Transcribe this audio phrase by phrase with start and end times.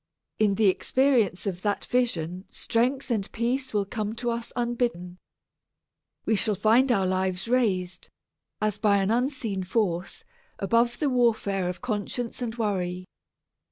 [0.39, 5.19] In the experience of that vision strength and peace will come to us unbidden.
[6.25, 8.09] We shall find our lives raised,
[8.59, 10.23] as by an unseen force,
[10.57, 13.05] above the warfare of conscience and worry.